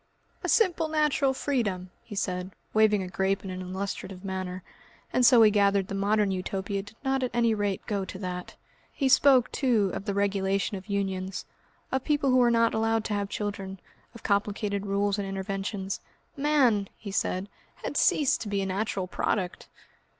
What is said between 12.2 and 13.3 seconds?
who were not allowed to have